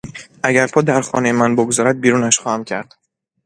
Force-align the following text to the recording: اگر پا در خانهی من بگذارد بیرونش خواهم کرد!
اگر 0.43 0.67
پا 0.67 0.81
در 0.81 1.01
خانهی 1.01 1.31
من 1.31 1.55
بگذارد 1.55 2.01
بیرونش 2.01 2.39
خواهم 2.39 2.63
کرد! 2.63 2.95